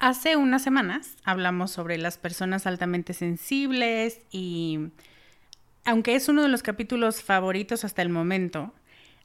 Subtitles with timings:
[0.00, 4.90] Hace unas semanas hablamos sobre las personas altamente sensibles y
[5.84, 8.72] aunque es uno de los capítulos favoritos hasta el momento,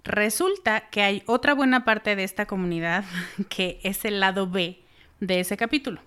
[0.03, 3.05] resulta que hay otra buena parte de esta comunidad
[3.49, 4.81] que es el lado B
[5.19, 6.01] de ese capítulo.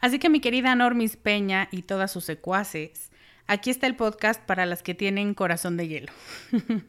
[0.00, 3.12] Así que mi querida Normis Peña y todas sus secuaces,
[3.46, 6.12] aquí está el podcast para las que tienen corazón de hielo.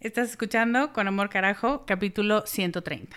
[0.00, 3.16] Estás escuchando Con Amor Carajo, capítulo 130.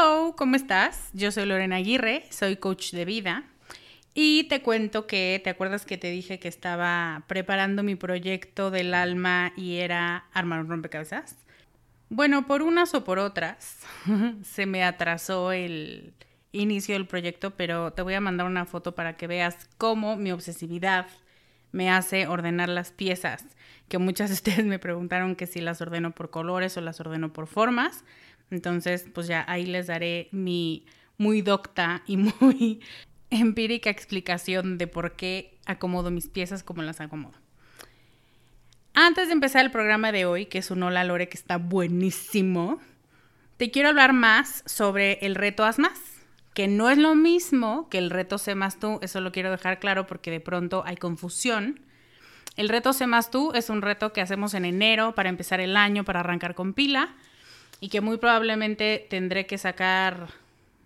[0.00, 1.10] Hello, ¿cómo estás?
[1.12, 3.44] Yo soy Lorena Aguirre, soy coach de vida
[4.14, 8.94] y te cuento que, ¿te acuerdas que te dije que estaba preparando mi proyecto del
[8.94, 11.36] alma y era armar un rompecabezas?
[12.08, 13.80] Bueno, por unas o por otras,
[14.42, 16.14] se me atrasó el
[16.52, 20.32] inicio del proyecto, pero te voy a mandar una foto para que veas cómo mi
[20.32, 21.08] obsesividad
[21.72, 23.44] me hace ordenar las piezas,
[23.88, 27.32] que muchas de ustedes me preguntaron que si las ordeno por colores o las ordeno
[27.32, 28.04] por formas.
[28.50, 30.84] Entonces, pues ya ahí les daré mi
[31.18, 32.80] muy docta y muy
[33.30, 37.38] empírica explicación de por qué acomodo mis piezas como las acomodo.
[38.92, 42.80] Antes de empezar el programa de hoy, que es un Hola Lore que está buenísimo,
[43.56, 46.00] te quiero hablar más sobre el reto Haz Más,
[46.54, 49.78] que no es lo mismo que el reto Sé Más Tú, eso lo quiero dejar
[49.78, 51.80] claro porque de pronto hay confusión.
[52.56, 55.76] El reto Sé Más Tú es un reto que hacemos en enero para empezar el
[55.76, 57.14] año, para arrancar con pila
[57.80, 60.28] y que muy probablemente tendré que sacar,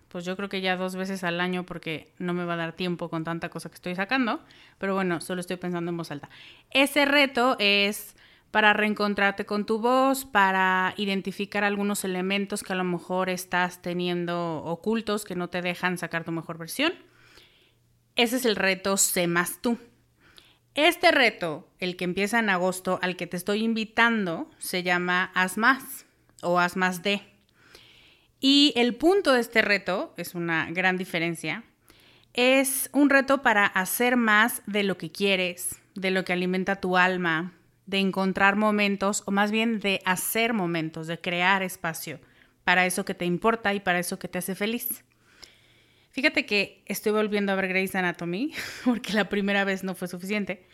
[0.08, 2.72] pues yo creo que ya dos veces al año porque no me va a dar
[2.72, 4.40] tiempo con tanta cosa que estoy sacando,
[4.78, 6.30] pero bueno, solo estoy pensando en voz alta.
[6.70, 8.14] Ese reto es
[8.52, 14.62] para reencontrarte con tu voz, para identificar algunos elementos que a lo mejor estás teniendo
[14.64, 16.92] ocultos que no te dejan sacar tu mejor versión.
[18.14, 19.76] Ese es el reto Sé más tú.
[20.76, 25.58] Este reto, el que empieza en agosto, al que te estoy invitando, se llama Haz
[25.58, 26.06] más
[26.42, 27.22] o haz más de.
[28.40, 31.64] Y el punto de este reto, es una gran diferencia,
[32.34, 36.96] es un reto para hacer más de lo que quieres, de lo que alimenta tu
[36.96, 37.54] alma,
[37.86, 42.20] de encontrar momentos, o más bien de hacer momentos, de crear espacio
[42.64, 45.04] para eso que te importa y para eso que te hace feliz.
[46.10, 48.52] Fíjate que estoy volviendo a ver Grey's Anatomy,
[48.84, 50.66] porque la primera vez no fue suficiente.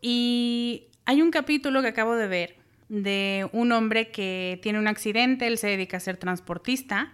[0.00, 2.59] Y hay un capítulo que acabo de ver
[2.90, 7.12] de un hombre que tiene un accidente, él se dedica a ser transportista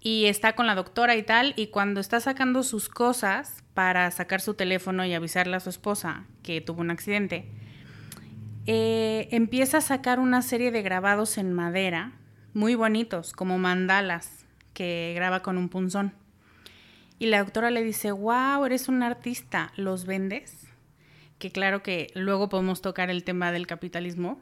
[0.00, 4.40] y está con la doctora y tal, y cuando está sacando sus cosas para sacar
[4.40, 7.46] su teléfono y avisarle a su esposa que tuvo un accidente,
[8.66, 12.12] eh, empieza a sacar una serie de grabados en madera
[12.52, 14.44] muy bonitos, como mandalas,
[14.74, 16.14] que graba con un punzón.
[17.20, 20.66] Y la doctora le dice, wow, eres un artista, ¿los vendes?
[21.38, 24.40] Que claro que luego podemos tocar el tema del capitalismo,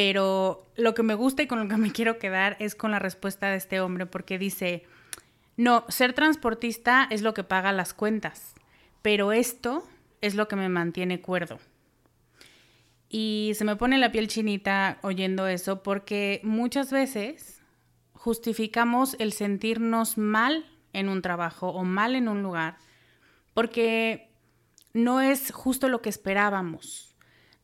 [0.00, 2.98] pero lo que me gusta y con lo que me quiero quedar es con la
[2.98, 4.84] respuesta de este hombre, porque dice,
[5.58, 8.54] no, ser transportista es lo que paga las cuentas,
[9.02, 9.86] pero esto
[10.22, 11.58] es lo que me mantiene cuerdo.
[13.10, 17.60] Y se me pone la piel chinita oyendo eso porque muchas veces
[18.14, 20.64] justificamos el sentirnos mal
[20.94, 22.78] en un trabajo o mal en un lugar
[23.52, 24.30] porque
[24.94, 27.09] no es justo lo que esperábamos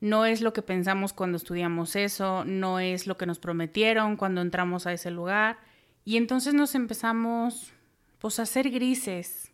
[0.01, 4.41] no es lo que pensamos cuando estudiamos eso, no es lo que nos prometieron cuando
[4.41, 5.59] entramos a ese lugar.
[6.05, 7.73] Y entonces nos empezamos
[8.19, 9.53] pues a hacer grises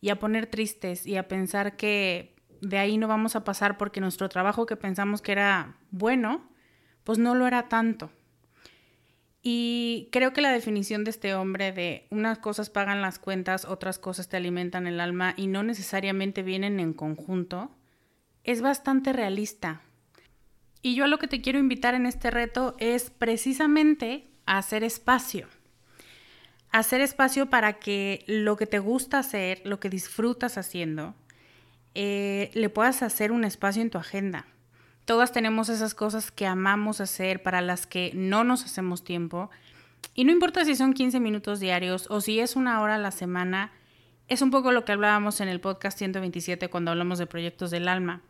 [0.00, 4.00] y a poner tristes y a pensar que de ahí no vamos a pasar porque
[4.00, 6.48] nuestro trabajo que pensamos que era bueno,
[7.04, 8.10] pues no lo era tanto.
[9.42, 14.00] Y creo que la definición de este hombre de unas cosas pagan las cuentas, otras
[14.00, 17.70] cosas te alimentan el alma y no necesariamente vienen en conjunto,
[18.46, 19.82] es bastante realista.
[20.80, 24.84] Y yo a lo que te quiero invitar en este reto es precisamente a hacer
[24.84, 25.48] espacio.
[26.70, 31.14] Hacer espacio para que lo que te gusta hacer, lo que disfrutas haciendo,
[31.94, 34.46] eh, le puedas hacer un espacio en tu agenda.
[35.06, 39.50] Todas tenemos esas cosas que amamos hacer, para las que no nos hacemos tiempo.
[40.14, 43.10] Y no importa si son 15 minutos diarios o si es una hora a la
[43.10, 43.72] semana,
[44.28, 47.88] es un poco lo que hablábamos en el podcast 127 cuando hablamos de proyectos del
[47.88, 48.22] alma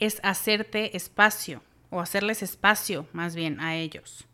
[0.00, 4.26] es hacerte espacio o hacerles espacio más bien a ellos.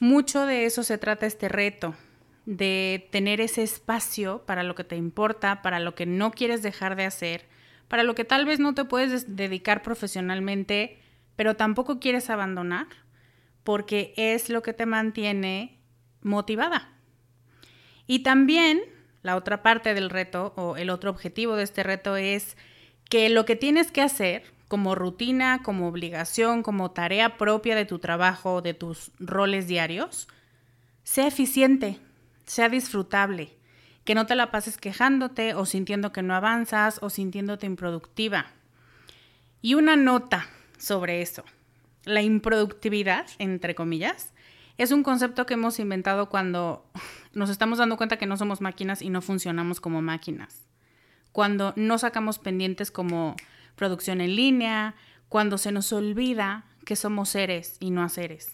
[0.00, 1.94] Mucho de eso se trata este reto,
[2.46, 6.96] de tener ese espacio para lo que te importa, para lo que no quieres dejar
[6.96, 7.46] de hacer,
[7.86, 10.98] para lo que tal vez no te puedes dedicar profesionalmente,
[11.36, 12.86] pero tampoco quieres abandonar,
[13.62, 15.78] porque es lo que te mantiene
[16.22, 16.88] motivada.
[18.06, 18.80] Y también
[19.22, 22.56] la otra parte del reto o el otro objetivo de este reto es
[23.08, 27.98] que lo que tienes que hacer como rutina, como obligación, como tarea propia de tu
[27.98, 30.28] trabajo, de tus roles diarios,
[31.02, 31.98] sea eficiente,
[32.46, 33.58] sea disfrutable,
[34.04, 38.46] que no te la pases quejándote o sintiendo que no avanzas o sintiéndote improductiva.
[39.60, 40.46] Y una nota
[40.78, 41.42] sobre eso.
[42.04, 44.32] La improductividad, entre comillas,
[44.78, 46.88] es un concepto que hemos inventado cuando
[47.34, 50.68] nos estamos dando cuenta que no somos máquinas y no funcionamos como máquinas.
[51.32, 53.34] Cuando no sacamos pendientes como
[53.80, 54.94] producción en línea,
[55.30, 58.52] cuando se nos olvida que somos seres y no haceres.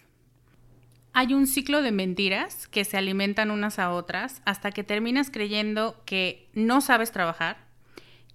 [1.12, 6.00] Hay un ciclo de mentiras que se alimentan unas a otras hasta que terminas creyendo
[6.06, 7.56] que no sabes trabajar,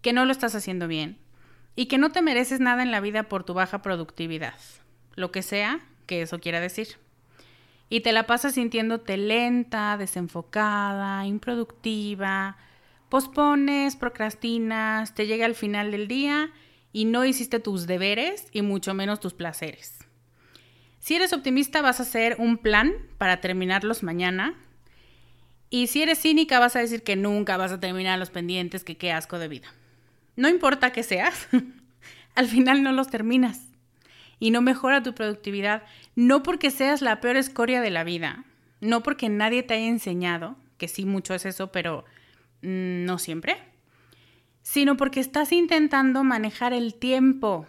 [0.01, 1.17] que no lo estás haciendo bien
[1.77, 4.59] y que no te mereces nada en la vida por tu baja productividad,
[5.15, 6.97] lo que sea que eso quiera decir.
[7.87, 12.57] Y te la pasas sintiéndote lenta, desenfocada, improductiva,
[13.07, 16.51] pospones, procrastinas, te llega al final del día
[16.93, 19.99] y no hiciste tus deberes y mucho menos tus placeres.
[20.99, 24.55] Si eres optimista vas a hacer un plan para terminarlos mañana.
[25.69, 28.97] Y si eres cínica vas a decir que nunca vas a terminar los pendientes, que
[28.97, 29.73] qué asco de vida.
[30.35, 31.47] No importa que seas,
[32.35, 33.67] al final no los terminas.
[34.39, 35.83] Y no mejora tu productividad,
[36.15, 38.43] no porque seas la peor escoria de la vida,
[38.79, 42.05] no porque nadie te haya enseñado, que sí mucho es eso, pero
[42.63, 43.70] mm, no siempre
[44.61, 47.65] sino porque estás intentando manejar el tiempo.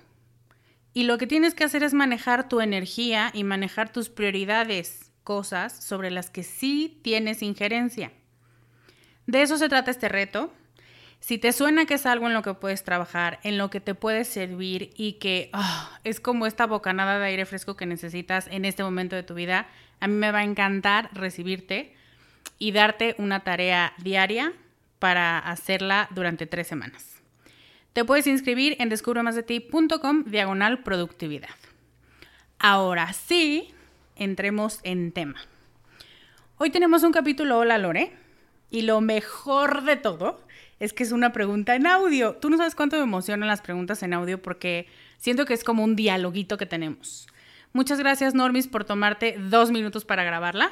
[0.94, 5.72] Y lo que tienes que hacer es manejar tu energía y manejar tus prioridades, cosas
[5.72, 8.12] sobre las que sí tienes injerencia.
[9.26, 10.52] De eso se trata este reto.
[11.20, 13.94] Si te suena que es algo en lo que puedes trabajar, en lo que te
[13.94, 18.64] puede servir y que ah, es como esta bocanada de aire fresco que necesitas en
[18.64, 19.68] este momento de tu vida,
[20.00, 21.94] a mí me va a encantar recibirte
[22.58, 24.52] y darte una tarea diaria
[25.02, 27.20] para hacerla durante tres semanas.
[27.92, 31.56] Te puedes inscribir en descubremasdeti.com diagonal productividad.
[32.60, 33.74] Ahora sí,
[34.14, 35.40] entremos en tema.
[36.56, 38.12] Hoy tenemos un capítulo Hola Lore
[38.70, 40.46] y lo mejor de todo
[40.78, 42.36] es que es una pregunta en audio.
[42.36, 44.86] Tú no sabes cuánto me emocionan las preguntas en audio porque
[45.18, 47.26] siento que es como un dialoguito que tenemos.
[47.72, 50.70] Muchas gracias Normis por tomarte dos minutos para grabarla.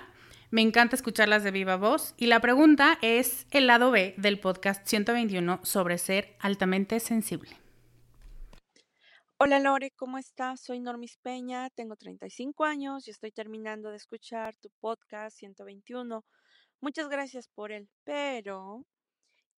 [0.52, 4.85] Me encanta escucharlas de viva voz y la pregunta es el lado B del podcast
[4.85, 7.57] 121 sobre ser altamente sensible.
[9.37, 10.61] Hola Lore, ¿cómo estás?
[10.61, 16.25] Soy Normis Peña, tengo 35 años y estoy terminando de escuchar tu podcast 121
[16.83, 18.87] Muchas gracias por él, pero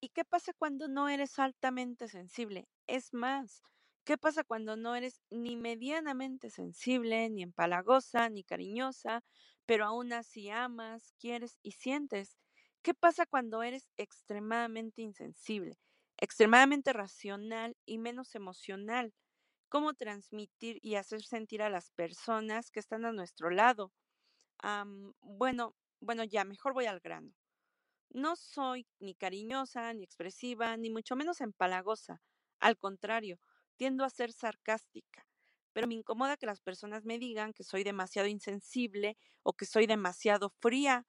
[0.01, 2.69] ¿y qué pasa cuando no eres altamente sensible?
[2.89, 3.63] Es más,
[4.05, 9.23] ¿qué pasa cuando no eres ni medianamente sensible, ni empalagosa, ni cariñosa,
[9.67, 12.39] pero aún así amas, quieres y sientes?
[12.83, 15.79] ¿Qué pasa cuando eres extremadamente insensible,
[16.19, 19.15] extremadamente racional y menos emocional?
[19.69, 23.93] ¿Cómo transmitir y hacer sentir a las personas que están a nuestro lado?
[24.59, 27.33] Am, bueno, bueno, ya, mejor voy al grano.
[28.11, 32.23] No soy ni cariñosa, ni expresiva, ni mucho menos empalagosa.
[32.61, 33.41] Al contrario,
[33.77, 35.27] tiendo a ser sarcástica.
[35.73, 39.87] Pero me incomoda que las personas me digan que soy demasiado insensible o que soy
[39.87, 41.07] demasiado fría.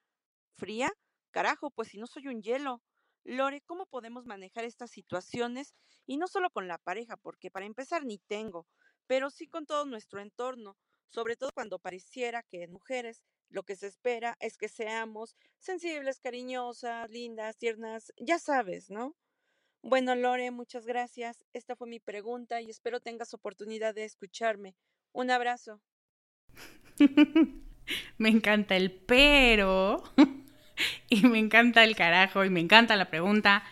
[0.57, 0.91] ¿Fría?
[1.31, 2.81] Carajo, pues si no soy un hielo.
[3.23, 5.73] Lore, ¿cómo podemos manejar estas situaciones?
[6.05, 8.67] Y no solo con la pareja, porque para empezar ni tengo,
[9.07, 10.77] pero sí con todo nuestro entorno,
[11.09, 16.19] sobre todo cuando pareciera que en mujeres lo que se espera es que seamos sensibles,
[16.19, 19.15] cariñosas, lindas, tiernas, ya sabes, ¿no?
[19.85, 21.43] Bueno, Lore, muchas gracias.
[21.51, 24.75] Esta fue mi pregunta y espero tengas oportunidad de escucharme.
[25.11, 25.81] Un abrazo.
[28.17, 30.01] me encanta el pero
[31.09, 33.63] y me encanta el carajo y me encanta la pregunta.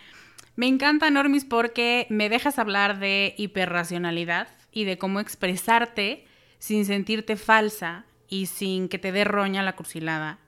[0.57, 6.25] Me encanta, Normis, porque me dejas hablar de hiperracionalidad y de cómo expresarte
[6.59, 10.39] sin sentirte falsa y sin que te dé roña la cursilada.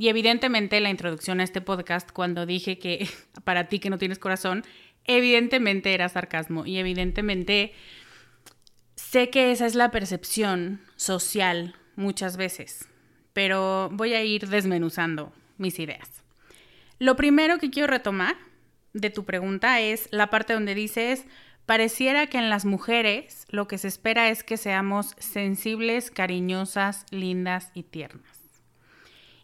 [0.00, 3.06] Y evidentemente la introducción a este podcast, cuando dije que
[3.44, 4.64] para ti que no tienes corazón,
[5.04, 7.72] evidentemente era sarcasmo y evidentemente
[8.96, 12.88] sé que esa es la percepción social muchas veces,
[13.32, 16.08] pero voy a ir desmenuzando mis ideas.
[16.98, 18.36] Lo primero que quiero retomar
[18.92, 21.26] de tu pregunta es la parte donde dices,
[21.70, 27.70] Pareciera que en las mujeres lo que se espera es que seamos sensibles, cariñosas, lindas
[27.74, 28.40] y tiernas.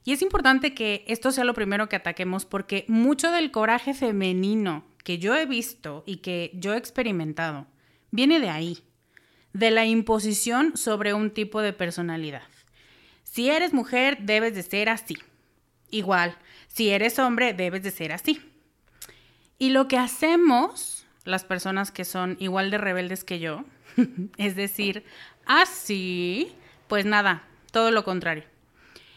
[0.02, 4.84] Y es importante que esto sea lo primero que ataquemos porque mucho del coraje femenino
[5.06, 7.68] que yo he visto y que yo he experimentado
[8.10, 8.82] viene de ahí,
[9.52, 12.42] de la imposición sobre un tipo de personalidad.
[13.22, 15.16] Si eres mujer, debes de ser así.
[15.92, 16.36] Igual,
[16.66, 18.40] si eres hombre, debes de ser así.
[19.60, 23.64] Y lo que hacemos las personas que son igual de rebeldes que yo.
[24.38, 25.04] es decir,
[25.46, 26.52] así,
[26.88, 28.42] pues nada, todo lo contrario.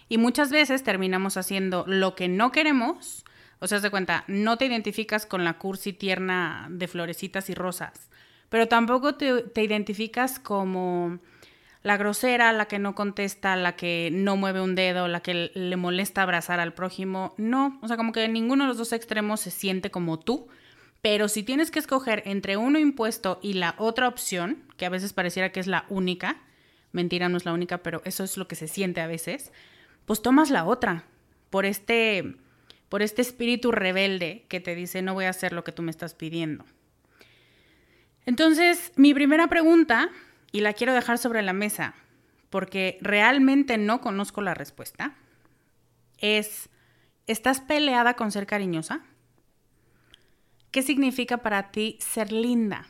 [0.07, 3.25] Y muchas veces terminamos haciendo lo que no queremos.
[3.59, 8.09] O sea, de cuenta, no te identificas con la cursi tierna de florecitas y rosas,
[8.49, 11.19] pero tampoco te, te identificas como
[11.83, 15.75] la grosera, la que no contesta, la que no mueve un dedo, la que le
[15.77, 17.33] molesta abrazar al prójimo.
[17.37, 20.47] No, o sea, como que ninguno de los dos extremos se siente como tú,
[21.01, 25.13] pero si tienes que escoger entre uno impuesto y la otra opción, que a veces
[25.13, 26.41] pareciera que es la única,
[26.91, 29.53] mentira no es la única, pero eso es lo que se siente a veces,
[30.05, 31.05] pues tomas la otra
[31.49, 32.35] por este
[32.89, 35.91] por este espíritu rebelde que te dice no voy a hacer lo que tú me
[35.91, 36.65] estás pidiendo.
[38.25, 40.09] Entonces, mi primera pregunta,
[40.51, 41.95] y la quiero dejar sobre la mesa,
[42.49, 45.15] porque realmente no conozco la respuesta,
[46.17, 46.69] es,
[47.27, 49.01] ¿estás peleada con ser cariñosa?
[50.71, 52.87] ¿Qué significa para ti ser linda?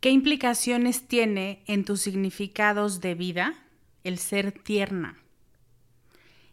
[0.00, 3.54] ¿Qué implicaciones tiene en tus significados de vida
[4.02, 5.19] el ser tierna?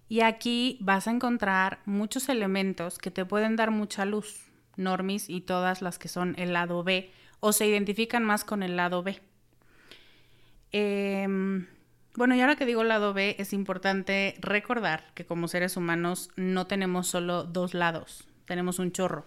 [0.10, 4.46] Y aquí vas a encontrar muchos elementos que te pueden dar mucha luz,
[4.78, 8.78] normis y todas las que son el lado B o se identifican más con el
[8.78, 9.20] lado B.
[10.72, 11.68] Em,
[12.16, 16.68] bueno, y ahora que digo lado B, es importante recordar que como seres humanos no
[16.68, 19.26] tenemos solo dos lados, tenemos un chorro.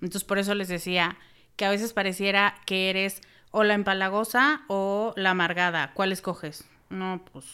[0.00, 1.16] Entonces por eso les decía
[1.56, 5.92] que a veces pareciera que eres o la empalagosa o la amargada.
[5.94, 6.64] ¿Cuál escoges?
[6.90, 7.46] No, pues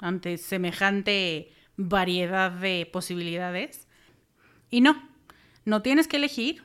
[0.00, 3.86] ante semejante variedad de posibilidades.
[4.68, 5.02] Y no,
[5.64, 6.62] no tienes que elegir.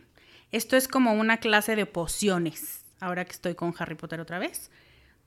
[0.51, 2.83] Esto es como una clase de pociones.
[2.99, 4.69] Ahora que estoy con Harry Potter otra vez.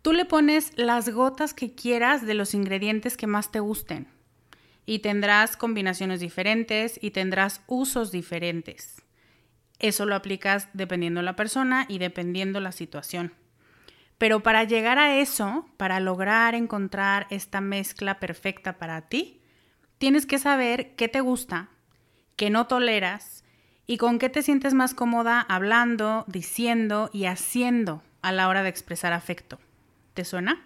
[0.02, 4.08] Tú le pones las gotas que quieras de los ingredientes que más te gusten.
[4.84, 9.02] Y tendrás combinaciones diferentes y tendrás usos diferentes.
[9.78, 13.34] Eso lo aplicas dependiendo la persona y dependiendo la situación.
[14.18, 19.35] Pero para llegar a eso, para lograr encontrar esta mezcla perfecta para ti,
[19.98, 21.68] tienes que saber qué te gusta,
[22.36, 23.44] qué no toleras
[23.86, 28.68] y con qué te sientes más cómoda hablando, diciendo y haciendo a la hora de
[28.68, 29.58] expresar afecto.
[30.14, 30.64] ¿Te suena?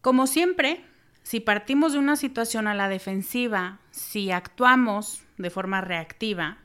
[0.00, 0.84] Como siempre,
[1.22, 6.58] si partimos de una situación a la defensiva, si actuamos de forma reactiva,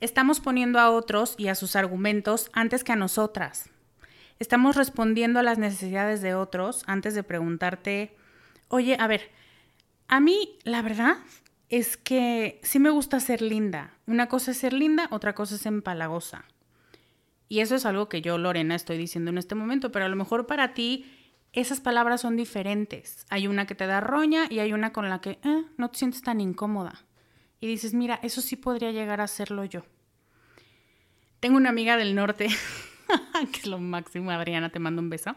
[0.00, 3.68] Estamos poniendo a otros y a sus argumentos antes que a nosotras.
[4.38, 8.14] Estamos respondiendo a las necesidades de otros antes de preguntarte,
[8.68, 9.28] oye, a ver,
[10.08, 11.18] a mí, la verdad,
[11.68, 13.94] es que sí me gusta ser linda.
[14.06, 16.44] Una cosa es ser linda, otra cosa es empalagosa.
[17.48, 20.16] Y eso es algo que yo, Lorena, estoy diciendo en este momento, pero a lo
[20.16, 21.06] mejor para ti
[21.52, 23.26] esas palabras son diferentes.
[23.30, 25.98] Hay una que te da roña y hay una con la que eh, no te
[25.98, 27.04] sientes tan incómoda.
[27.60, 29.84] Y dices, mira, eso sí podría llegar a serlo yo.
[31.40, 32.48] Tengo una amiga del norte,
[33.52, 35.34] que es lo máximo, Adriana, te mando un beso,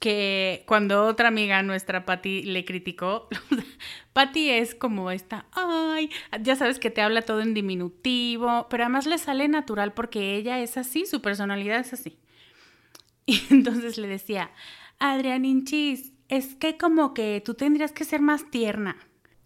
[0.00, 3.28] que cuando otra amiga nuestra, Patti, le criticó,
[4.12, 9.06] Patti es como esta, ay, ya sabes que te habla todo en diminutivo, pero además
[9.06, 12.18] le sale natural porque ella es así, su personalidad es así.
[13.26, 14.50] Y entonces le decía,
[14.98, 18.96] Adrián Inchis, es que como que tú tendrías que ser más tierna.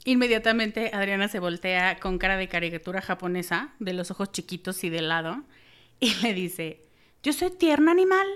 [0.04, 5.02] Inmediatamente Adriana se voltea con cara de caricatura japonesa, de los ojos chiquitos y de
[5.02, 5.42] lado,
[5.98, 6.86] y le dice,
[7.22, 8.26] yo soy tierna animal.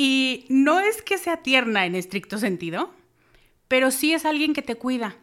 [0.00, 2.94] Y no es que sea tierna en estricto sentido,
[3.66, 5.16] pero sí es alguien que te cuida,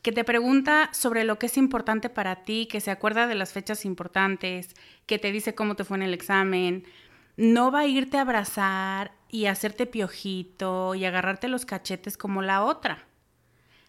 [0.00, 3.52] que te pregunta sobre lo que es importante para ti, que se acuerda de las
[3.52, 4.74] fechas importantes,
[5.04, 6.86] que te dice cómo te fue en el examen.
[7.36, 12.64] No va a irte a abrazar y hacerte piojito y agarrarte los cachetes como la
[12.64, 13.04] otra.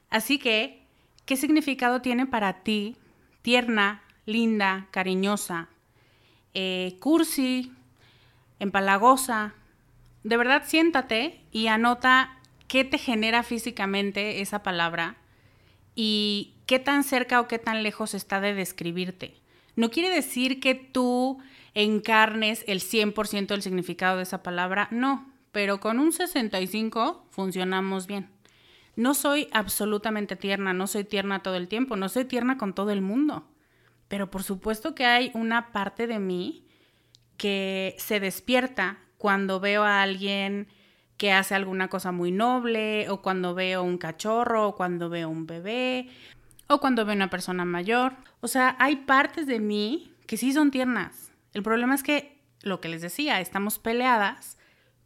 [0.10, 0.84] Así que,
[1.26, 2.98] ¿qué significado tiene para ti
[3.42, 5.70] tierna, linda, cariñosa,
[6.54, 7.72] eh, cursi,
[8.60, 9.56] empalagosa?
[10.24, 15.18] De verdad, siéntate y anota qué te genera físicamente esa palabra
[15.96, 19.36] y qué tan cerca o qué tan lejos está de describirte.
[19.76, 21.40] No quiere decir que tú
[21.74, 28.30] encarnes el 100% del significado de esa palabra, no, pero con un 65 funcionamos bien.
[28.96, 32.92] No soy absolutamente tierna, no soy tierna todo el tiempo, no soy tierna con todo
[32.92, 33.48] el mundo,
[34.10, 36.66] pero por supuesto que hay una parte de mí
[37.38, 40.68] que se despierta cuando veo a alguien
[41.18, 45.46] que hace alguna cosa muy noble, o cuando veo un cachorro, o cuando veo un
[45.46, 46.10] bebé,
[46.68, 48.14] o cuando veo una persona mayor.
[48.40, 52.82] O sea, hay partes de mí que sí son tiernas, el problema es que, lo
[52.82, 54.58] que les decía, estamos peleadas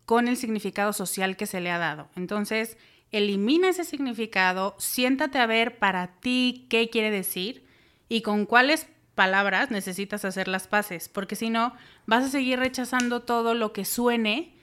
[0.05, 2.09] con el significado social que se le ha dado.
[2.15, 2.77] Entonces,
[3.11, 7.65] elimina ese significado, siéntate a ver para ti qué quiere decir
[8.09, 11.73] y con cuáles palabras necesitas hacer las paces, porque si no,
[12.05, 14.53] vas a seguir rechazando todo lo que suene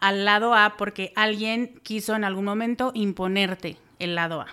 [0.00, 4.48] al lado A porque alguien quiso en algún momento imponerte el lado A.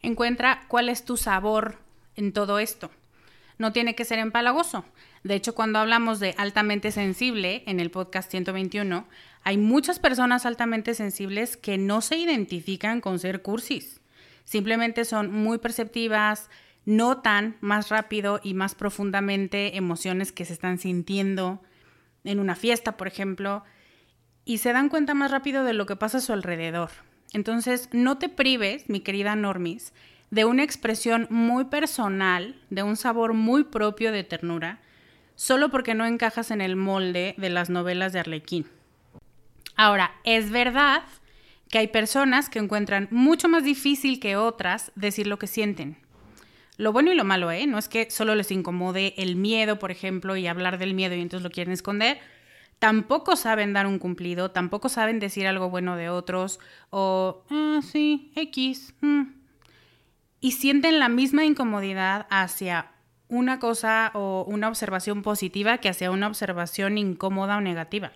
[0.00, 1.78] Encuentra cuál es tu sabor
[2.16, 2.90] en todo esto.
[3.58, 4.84] No tiene que ser empalagoso.
[5.22, 9.06] De hecho, cuando hablamos de altamente sensible en el podcast 121,
[9.42, 14.00] hay muchas personas altamente sensibles que no se identifican con ser cursis.
[14.44, 16.50] Simplemente son muy perceptivas,
[16.86, 21.62] notan más rápido y más profundamente emociones que se están sintiendo
[22.24, 23.64] en una fiesta, por ejemplo,
[24.44, 26.90] y se dan cuenta más rápido de lo que pasa a su alrededor.
[27.32, 29.92] Entonces, no te prives, mi querida Normis,
[30.30, 34.80] de una expresión muy personal, de un sabor muy propio de ternura,
[35.34, 38.66] solo porque no encajas en el molde de las novelas de Arlequín.
[39.76, 41.02] Ahora, es verdad
[41.70, 46.03] que hay personas que encuentran mucho más difícil que otras decir lo que sienten.
[46.76, 47.66] Lo bueno y lo malo, ¿eh?
[47.66, 51.20] No es que solo les incomode el miedo, por ejemplo, y hablar del miedo y
[51.20, 52.18] entonces lo quieren esconder.
[52.80, 56.58] Tampoco saben dar un cumplido, tampoco saben decir algo bueno de otros,
[56.90, 58.94] o, ah, sí, X.
[59.00, 59.22] Mm".
[60.40, 62.90] Y sienten la misma incomodidad hacia
[63.28, 68.12] una cosa o una observación positiva que hacia una observación incómoda o negativa.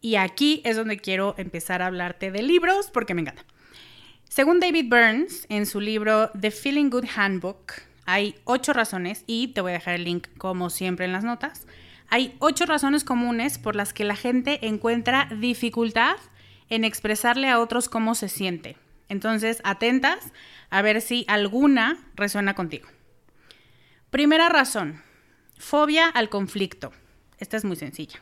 [0.00, 3.44] Y aquí es donde quiero empezar a hablarte de libros porque me encanta.
[4.30, 7.72] Según David Burns, en su libro The Feeling Good Handbook,
[8.06, 11.66] hay ocho razones, y te voy a dejar el link como siempre en las notas,
[12.08, 16.14] hay ocho razones comunes por las que la gente encuentra dificultad
[16.68, 18.76] en expresarle a otros cómo se siente.
[19.08, 20.32] Entonces, atentas
[20.70, 22.88] a ver si alguna resuena contigo.
[24.10, 25.02] Primera razón,
[25.58, 26.92] fobia al conflicto.
[27.38, 28.20] Esta es muy sencilla.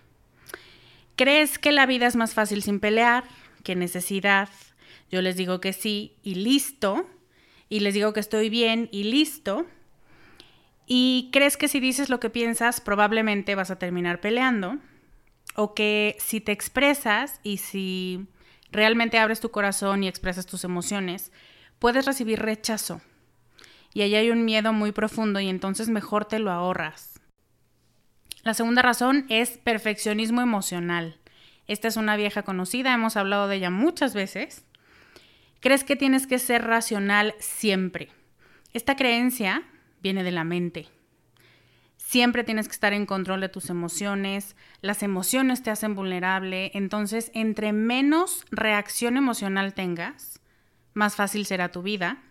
[1.17, 3.25] ¿Crees que la vida es más fácil sin pelear?
[3.63, 4.49] ¿Qué necesidad?
[5.11, 7.07] Yo les digo que sí y listo.
[7.69, 9.67] Y les digo que estoy bien y listo.
[10.87, 14.79] ¿Y crees que si dices lo que piensas probablemente vas a terminar peleando?
[15.55, 18.27] ¿O que si te expresas y si
[18.71, 21.33] realmente abres tu corazón y expresas tus emociones,
[21.79, 23.03] puedes recibir rechazo?
[23.99, 27.21] y ahí hay un miedo muy profundo y entonces mejor te lo ahorras.
[28.43, 31.19] La segunda razón es perfeccionismo emocional.
[31.67, 34.65] Esta es una vieja conocida, hemos hablado de ella muchas veces.
[35.61, 38.11] Crees que tienes que ser racional siempre.
[38.73, 39.65] Esta creencia
[40.03, 40.89] viene de la mente.
[41.97, 47.31] Siempre tienes que estar en control de tus emociones, las emociones te hacen vulnerable, entonces
[47.35, 50.41] entre menos reacción emocional tengas,
[50.95, 52.23] más fácil será tu vida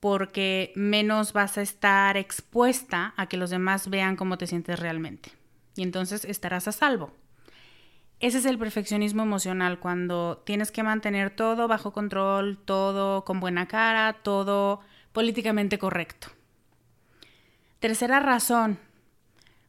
[0.00, 5.30] porque menos vas a estar expuesta a que los demás vean cómo te sientes realmente.
[5.76, 7.14] Y entonces estarás a salvo.
[8.20, 13.66] Ese es el perfeccionismo emocional, cuando tienes que mantener todo bajo control, todo con buena
[13.66, 14.80] cara, todo
[15.12, 16.28] políticamente correcto.
[17.78, 18.78] Tercera razón,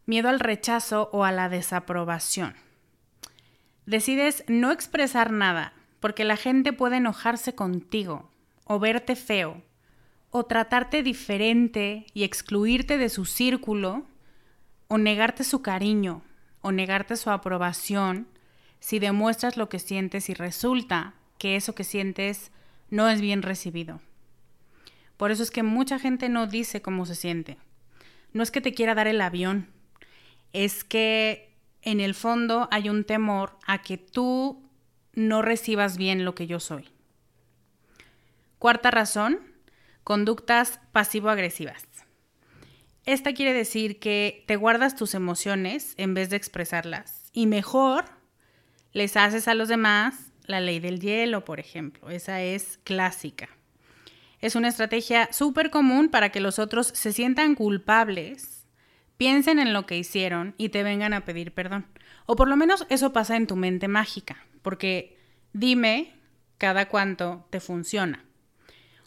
[0.05, 2.55] miedo al rechazo o a la desaprobación.
[3.85, 8.29] Decides no expresar nada porque la gente puede enojarse contigo
[8.65, 9.61] o verte feo
[10.29, 14.05] o tratarte diferente y excluirte de su círculo
[14.89, 16.21] o negarte su cariño
[16.61, 18.27] o negarte su aprobación
[18.81, 22.51] si demuestras lo que sientes y resulta que eso que sientes
[22.89, 24.01] no es bien recibido.
[25.15, 27.57] Por eso es que mucha gente no dice cómo se siente.
[28.33, 29.69] No es que te quiera dar el avión,
[30.51, 34.61] es que en el fondo hay un temor a que tú
[35.13, 36.89] no recibas bien lo que yo soy.
[38.57, 39.39] Cuarta razón,
[40.03, 41.87] conductas pasivo-agresivas.
[43.05, 48.20] Esta quiere decir que te guardas tus emociones en vez de expresarlas y mejor
[48.93, 52.09] les haces a los demás la ley del hielo, por ejemplo.
[52.09, 53.49] Esa es clásica.
[54.39, 58.65] Es una estrategia súper común para que los otros se sientan culpables,
[59.17, 61.85] piensen en lo que hicieron y te vengan a pedir perdón.
[62.25, 65.17] O por lo menos eso pasa en tu mente mágica, porque
[65.53, 66.13] dime
[66.57, 68.25] cada cuánto te funciona.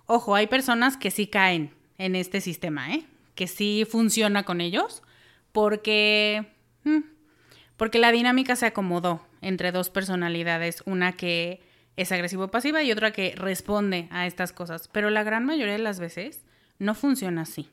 [0.07, 3.05] Ojo, hay personas que sí caen en este sistema, ¿eh?
[3.35, 5.03] que sí funciona con ellos,
[5.53, 6.47] porque,
[6.85, 7.01] mm,
[7.77, 11.61] porque la dinámica se acomodó entre dos personalidades, una que
[11.97, 16.01] es agresivo-pasiva y otra que responde a estas cosas, pero la gran mayoría de las
[16.01, 16.43] veces
[16.79, 17.71] no funciona así.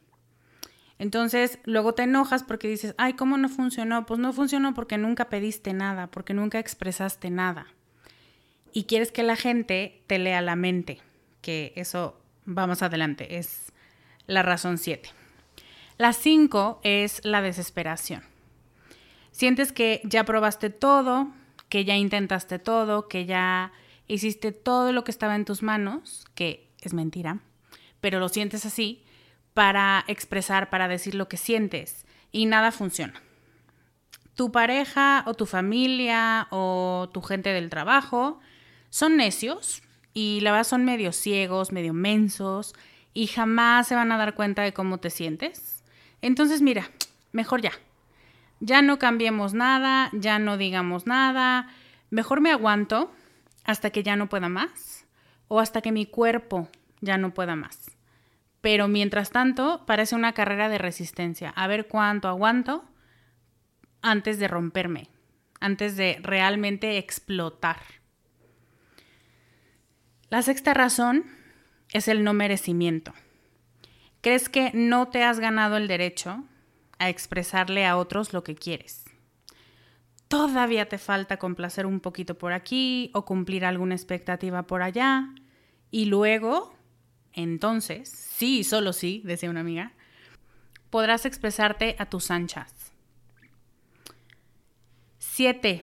[1.00, 4.06] Entonces, luego te enojas porque dices, ay, ¿cómo no funcionó?
[4.06, 7.66] Pues no funcionó porque nunca pediste nada, porque nunca expresaste nada.
[8.72, 11.00] Y quieres que la gente te lea la mente,
[11.42, 13.74] que eso, vamos adelante, es
[14.28, 15.10] la razón 7.
[15.98, 18.24] La 5 es la desesperación.
[19.32, 21.32] Sientes que ya probaste todo,
[21.72, 23.72] que ya intentaste todo, que ya
[24.06, 27.40] hiciste todo lo que estaba en tus manos, que es mentira,
[28.02, 29.06] pero lo sientes así,
[29.54, 33.24] para expresar, para decir lo que sientes, y nada funciona.
[34.36, 38.42] Tu pareja o tu familia o tu gente del trabajo
[38.90, 39.82] son necios
[40.14, 42.76] y la verdad son medio ciegos, medio mensos
[43.14, 45.86] y jamás se van a dar cuenta de cómo te sientes.
[46.22, 46.92] Entonces, mira,
[47.32, 47.72] mejor ya.
[48.62, 51.68] Ya no cambiemos nada, ya no digamos nada,
[52.10, 53.12] mejor me aguanto
[53.66, 55.06] hasta que ya no pueda más
[55.48, 56.70] o hasta que mi cuerpo
[57.02, 57.92] ya no pueda más.
[58.62, 61.50] Pero mientras tanto, parece una carrera de resistencia.
[61.50, 62.86] A ver cuánto aguanto
[64.04, 65.10] antes de romperme,
[65.60, 67.80] antes de realmente explotar.
[70.30, 71.26] La sexta razón
[71.90, 73.14] es el no merecimiento.
[74.22, 76.46] ¿Crees que no te has ganado el derecho
[77.02, 79.04] a expresarle a otros lo que quieres?
[80.28, 85.28] Todavía te falta complacer un poquito por aquí o cumplir alguna expectativa por allá.
[85.90, 86.74] Y luego,
[87.34, 89.92] entonces, sí, solo sí, decía una amiga,
[90.90, 92.94] podrás expresarte a tus anchas.
[95.20, 95.82] 7.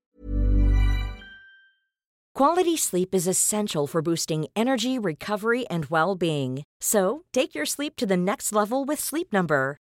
[2.34, 6.62] Quality sleep is essential for boosting energy, recovery, and well being.
[6.80, 9.76] So, take your sleep to the next level with Sleep Number.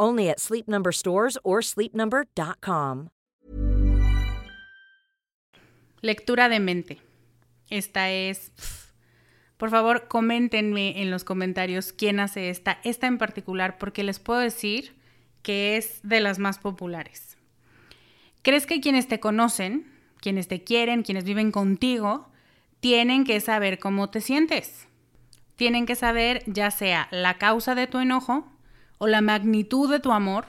[0.00, 3.08] Only at Sleep stores or sleepnumber.com.
[6.00, 6.98] Lectura de mente.
[7.68, 8.50] Esta es
[9.58, 14.40] Por favor, coméntenme en los comentarios quién hace esta, esta en particular, porque les puedo
[14.40, 14.94] decir
[15.42, 17.36] que es de las más populares.
[18.40, 19.86] ¿Crees que quienes te conocen,
[20.16, 22.30] quienes te quieren, quienes viven contigo,
[22.80, 24.88] tienen que saber cómo te sientes.
[25.56, 28.50] Tienen que saber ya sea la causa de tu enojo
[29.00, 30.44] o la magnitud de tu amor.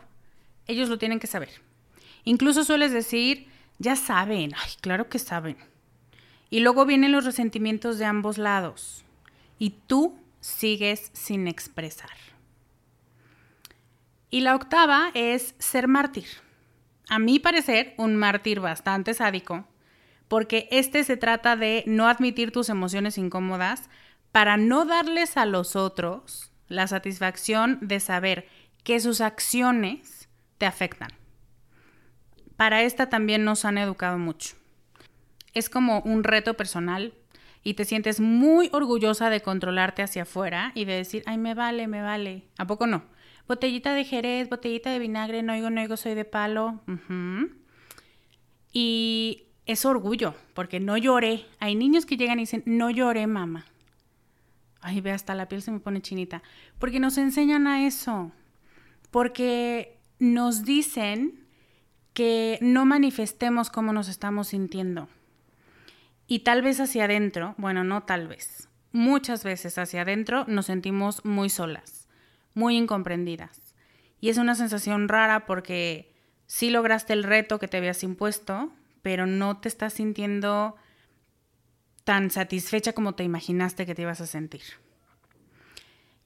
[0.68, 1.50] Ellos lo tienen que saber.
[2.26, 3.48] Incluso sueles decir,
[3.80, 5.58] ya saben, ay, claro que saben.
[6.50, 9.06] Y luego vienen los resentimientos de ambos lados.
[9.58, 12.12] Y tú sigues sin expresar.
[14.30, 16.28] Y la octava es ser mártir.
[17.10, 19.66] A mi parecer, un mártir bastante sádico
[20.28, 23.90] porque este se trata de no admitir tus emociones incómodas
[24.32, 28.48] para no darles a los otros la satisfacción de saber
[28.84, 31.10] que sus acciones te afectan.
[32.56, 34.56] Para esta también nos han educado mucho.
[35.54, 37.14] Es como un reto personal
[37.64, 41.88] y te sientes muy orgullosa de controlarte hacia afuera y de decir, ay, me vale,
[41.88, 42.44] me vale.
[42.58, 43.04] ¿A poco no?
[43.48, 46.82] Botellita de jerez, botellita de vinagre, no oigo, no oigo, soy de palo.
[48.72, 51.46] Y es orgullo, porque no lloré.
[51.60, 53.66] Hay niños que llegan y dicen, no lloré, mamá.
[54.82, 56.42] Ay, ve, hasta la piel se me pone chinita.
[56.80, 58.32] Porque nos enseñan a eso.
[59.12, 61.46] Porque nos dicen
[62.14, 65.08] que no manifestemos cómo nos estamos sintiendo.
[66.28, 71.26] Y tal vez hacia adentro, bueno, no tal vez, muchas veces hacia adentro nos sentimos
[71.26, 72.08] muy solas,
[72.54, 73.76] muy incomprendidas.
[74.20, 76.14] Y es una sensación rara porque
[76.46, 80.76] sí lograste el reto que te habías impuesto, pero no te estás sintiendo
[82.04, 84.64] tan satisfecha como te imaginaste que te ibas a sentir.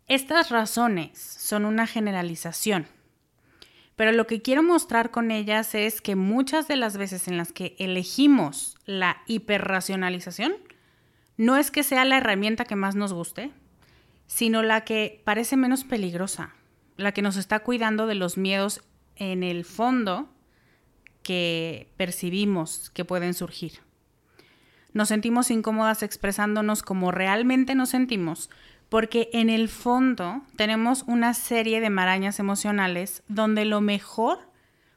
[0.08, 2.88] Estas razones son una generalización,
[3.96, 7.52] pero lo que quiero mostrar con ellas es que muchas de las veces en las
[7.52, 10.54] que elegimos la hiperracionalización,
[11.38, 13.52] no es que sea la herramienta que más nos guste,
[14.28, 16.54] sino la que parece menos peligrosa,
[16.98, 18.82] la que nos está cuidando de los miedos
[19.16, 20.30] en el fondo
[21.24, 23.85] que percibimos que pueden surgir.
[24.96, 28.50] Nos sentimos incómodas expresándonos como realmente nos sentimos,
[28.88, 34.40] porque en el fondo tenemos una serie de marañas emocionales donde lo mejor,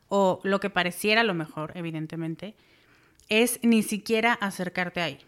[0.08, 2.54] o lo que pareciera lo mejor, evidentemente,
[3.28, 5.18] es ni siquiera acercarte ahí.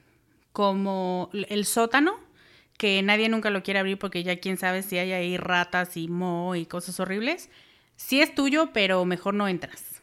[0.52, 2.12] Como el sótano,
[2.78, 6.06] que nadie nunca lo quiere abrir porque ya quién sabe si hay ahí ratas y
[6.06, 7.50] moho y cosas horribles.
[7.96, 10.00] Sí es tuyo, pero mejor no entras.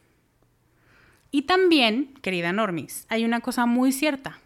[1.31, 4.41] Y también, querida Normis, hay una cosa muy cierta.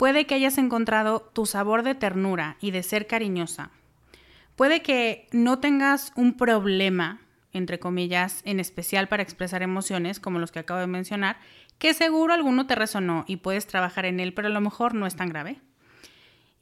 [0.00, 3.70] Puede que hayas encontrado tu sabor de ternura y de ser cariñosa.
[4.56, 7.20] Puede que no tengas un problema,
[7.52, 11.36] entre comillas, en especial para expresar emociones, como los que acabo de mencionar,
[11.76, 15.06] que seguro alguno te resonó y puedes trabajar en él, pero a lo mejor no
[15.06, 15.60] es tan grave.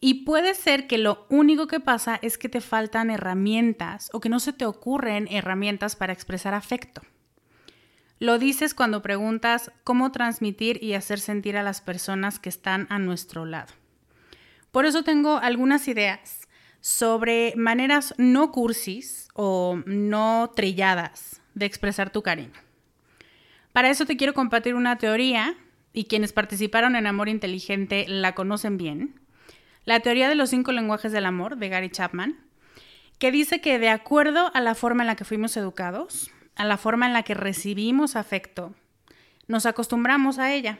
[0.00, 4.30] Y puede ser que lo único que pasa es que te faltan herramientas o que
[4.30, 7.02] no se te ocurren herramientas para expresar afecto.
[8.18, 12.98] Lo dices cuando preguntas cómo transmitir y hacer sentir a las personas que están a
[12.98, 13.72] nuestro lado.
[14.72, 16.48] Por eso tengo algunas ideas
[16.80, 22.52] sobre maneras no cursis o no trilladas de expresar tu cariño.
[23.72, 25.56] Para eso te quiero compartir una teoría,
[25.92, 29.20] y quienes participaron en Amor Inteligente la conocen bien,
[29.84, 32.38] la teoría de los cinco lenguajes del amor de Gary Chapman,
[33.18, 36.76] que dice que de acuerdo a la forma en la que fuimos educados, a la
[36.76, 38.74] forma en la que recibimos afecto,
[39.46, 40.78] nos acostumbramos a ella.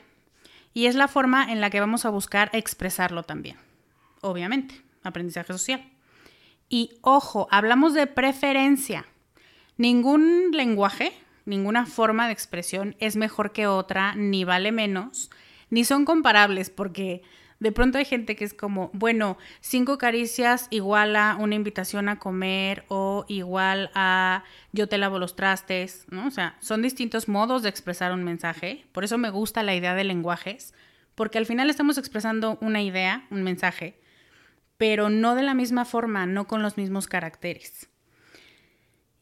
[0.73, 3.57] Y es la forma en la que vamos a buscar expresarlo también.
[4.21, 5.83] Obviamente, aprendizaje social.
[6.69, 9.05] Y ojo, hablamos de preferencia.
[9.77, 11.13] Ningún lenguaje,
[11.45, 15.31] ninguna forma de expresión es mejor que otra, ni vale menos,
[15.71, 17.23] ni son comparables, porque
[17.59, 22.17] de pronto hay gente que es como, bueno, cinco caricias igual a una invitación a
[22.17, 26.27] comer o igual a yo te lavo los trastes, ¿no?
[26.27, 28.85] O sea, son distintos modos de expresar un mensaje.
[28.93, 30.73] Por eso me gusta la idea de lenguajes,
[31.15, 33.99] porque al final estamos expresando una idea, un mensaje,
[34.77, 37.89] pero no de la misma forma, no con los mismos caracteres.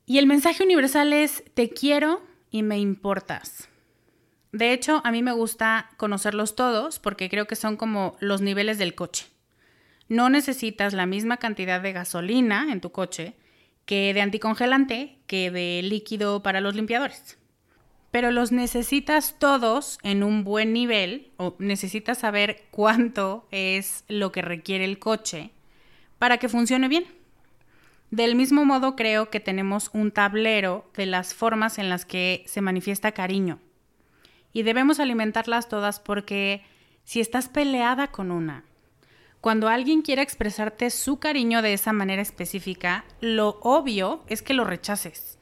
[0.06, 2.22] Y el mensaje universal es te quiero
[2.52, 3.68] y me importas.
[4.52, 8.78] De hecho, a mí me gusta conocerlos todos porque creo que son como los niveles
[8.78, 9.28] del coche.
[10.08, 13.34] No necesitas la misma cantidad de gasolina en tu coche
[13.86, 17.38] que de anticongelante que de líquido para los limpiadores.
[18.10, 24.42] Pero los necesitas todos en un buen nivel o necesitas saber cuánto es lo que
[24.42, 25.52] requiere el coche
[26.20, 27.06] para que funcione bien.
[28.12, 32.62] Del mismo modo creo que tenemos un tablero de las formas en las que se
[32.62, 33.60] manifiesta cariño
[34.58, 36.64] y debemos alimentarlas todas porque
[37.04, 38.64] si estás peleada con una,
[39.40, 44.64] cuando alguien quiere expresarte su cariño de esa manera específica, lo obvio es que lo
[44.64, 45.38] rechaces.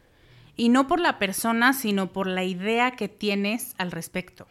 [0.58, 4.48] Y no por la persona, sino por la idea que tienes al respecto.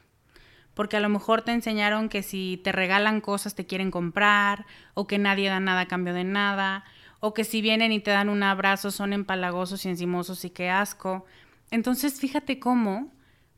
[0.73, 5.07] Porque a lo mejor te enseñaron que si te regalan cosas te quieren comprar, o
[5.07, 6.85] que nadie da nada a cambio de nada,
[7.21, 10.71] o que si vienen y te dan un abrazo son empalagosos y encimosos y qué
[10.71, 11.27] asco.
[11.71, 13.13] Entonces fíjate cómo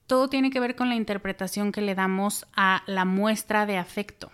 [0.06, 4.30] todo tiene que ver con la interpretación que le damos a la muestra de afecto.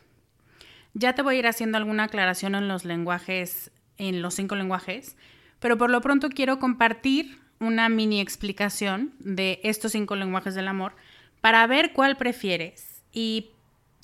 [0.94, 5.16] Ya te voy a ir haciendo alguna aclaración en los lenguajes, en los cinco lenguajes,
[5.58, 10.94] pero por lo pronto quiero compartir una mini explicación de estos cinco lenguajes del amor
[11.40, 13.50] para ver cuál prefieres y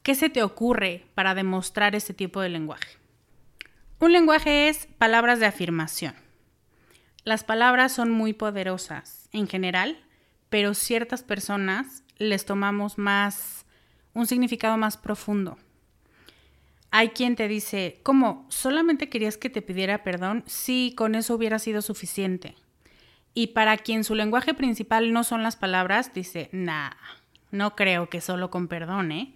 [0.02, 2.96] qué se te ocurre para demostrar ese tipo de lenguaje.
[3.98, 6.14] Un lenguaje es palabras de afirmación.
[7.24, 9.98] Las palabras son muy poderosas en general,
[10.48, 13.66] pero ciertas personas les tomamos más
[14.14, 15.58] un significado más profundo.
[16.90, 18.46] Hay quien te dice, ¿cómo?
[18.48, 20.42] ¿Solamente querías que te pidiera perdón?
[20.46, 22.56] Sí, con eso hubiera sido suficiente.
[23.34, 26.90] Y para quien su lenguaje principal no son las palabras, dice, nah,
[27.50, 29.34] no creo que solo con perdón, ¿eh?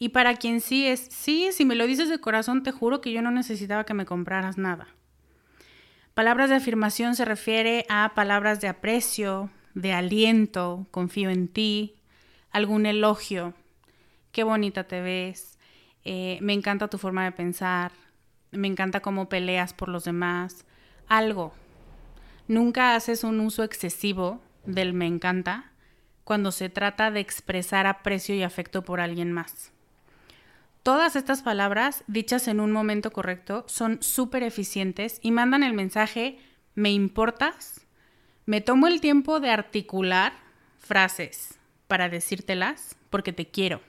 [0.00, 3.12] Y para quien sí es, sí, si me lo dices de corazón, te juro que
[3.12, 4.88] yo no necesitaba que me compraras nada.
[6.14, 11.94] Palabras de afirmación se refiere a palabras de aprecio, de aliento, confío en ti,
[12.50, 13.54] algún elogio,
[14.32, 15.56] qué bonita te ves,
[16.04, 17.92] eh, me encanta tu forma de pensar,
[18.50, 20.64] me encanta cómo peleas por los demás,
[21.06, 21.52] algo.
[22.48, 25.70] Nunca haces un uso excesivo del me encanta
[26.24, 29.70] cuando se trata de expresar aprecio y afecto por alguien más.
[30.82, 36.38] Todas estas palabras, dichas en un momento correcto, son súper eficientes y mandan el mensaje
[36.74, 37.87] me importas.
[38.48, 40.32] Me tomo el tiempo de articular
[40.78, 43.82] frases para decírtelas porque te quiero.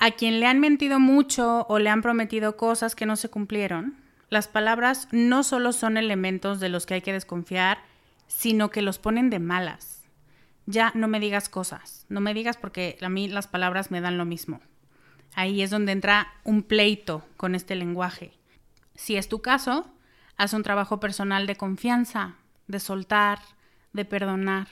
[0.00, 3.94] A quien le han mentido mucho o le han prometido cosas que no se cumplieron,
[4.28, 7.78] las palabras no solo son elementos de los que hay que desconfiar,
[8.26, 10.02] sino que los ponen de malas.
[10.66, 14.18] Ya no me digas cosas, no me digas porque a mí las palabras me dan
[14.18, 14.60] lo mismo.
[15.36, 18.32] Ahí es donde entra un pleito con este lenguaje.
[18.96, 19.94] Si es tu caso,
[20.36, 22.34] haz un trabajo personal de confianza,
[22.70, 23.40] de soltar,
[23.92, 24.68] de perdonar,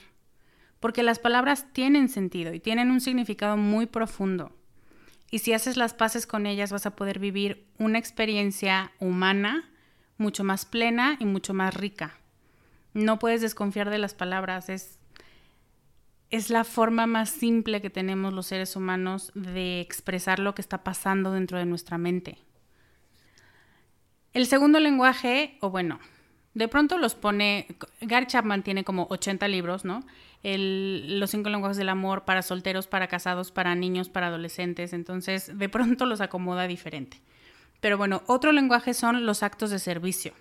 [0.79, 4.55] porque las palabras tienen sentido y tienen un significado muy profundo.
[5.31, 9.69] Y si haces las paces con ellas vas a poder vivir una experiencia humana
[10.17, 12.17] mucho más plena y mucho más rica.
[12.93, 14.99] No puedes desconfiar de las palabras, es,
[16.29, 20.83] es la forma más simple que tenemos los seres humanos de expresar lo que está
[20.83, 22.39] pasando dentro de nuestra mente.
[24.33, 25.99] El segundo lenguaje, o bueno,
[26.53, 27.67] de pronto los pone,
[28.01, 30.03] Gary Chapman tiene como 80 libros, ¿no?
[30.41, 34.93] los cinco lenguajes del amor para solteros, para casados, para niños, para adolescentes.
[34.93, 37.19] Entonces, de pronto los acomoda diferente.
[37.81, 40.33] Pero bueno, otro lenguaje son los actos de servicio.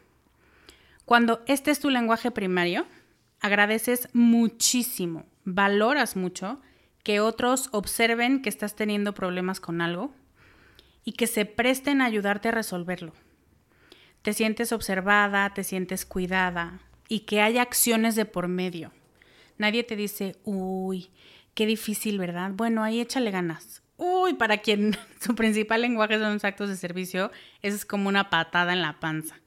[1.05, 2.87] Cuando este es tu lenguaje primario,
[3.41, 6.61] agradeces muchísimo, valoras mucho
[7.03, 10.13] que otros observen que estás teniendo problemas con algo
[11.05, 13.15] y que se presten a ayudarte a resolverlo.
[14.29, 18.93] Te sientes observada, te sientes cuidada y que haya acciones de por medio.
[19.57, 21.09] Nadie te dice, uy,
[21.55, 22.51] qué difícil, ¿verdad?
[22.53, 23.83] Bueno, ahí échale ganas.
[23.97, 28.29] Uy, para quien su principal lenguaje son los actos de servicio, eso es como una
[28.29, 29.41] patada en la panza.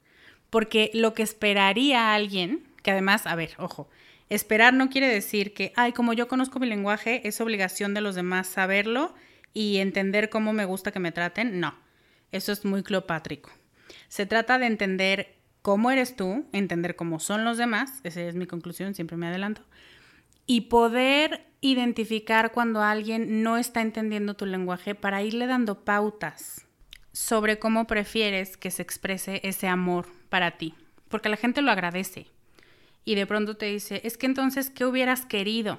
[0.50, 3.88] Porque lo que esperaría alguien, que además, a ver, ojo,
[4.30, 8.16] esperar no quiere decir que, ay, como yo conozco mi lenguaje, es obligación de los
[8.16, 9.14] demás saberlo
[9.54, 11.60] y entender cómo me gusta que me traten.
[11.60, 11.72] No,
[12.32, 13.52] eso es muy cleopátrico.
[14.08, 18.46] Se trata de entender cómo eres tú, entender cómo son los demás, esa es mi
[18.46, 19.62] conclusión, siempre me adelanto,
[20.46, 26.66] y poder identificar cuando alguien no está entendiendo tu lenguaje para irle dando pautas
[27.12, 30.74] sobre cómo prefieres que se exprese ese amor para ti,
[31.08, 32.26] porque la gente lo agradece.
[33.04, 35.78] Y de pronto te dice, es que entonces, ¿qué hubieras querido?